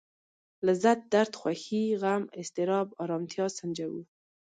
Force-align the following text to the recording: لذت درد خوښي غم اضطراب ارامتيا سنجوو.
لذت 0.65 0.99
درد 1.13 1.33
خوښي 1.39 1.83
غم 2.01 2.23
اضطراب 2.39 2.87
ارامتيا 3.03 3.45
سنجوو. 3.57 4.01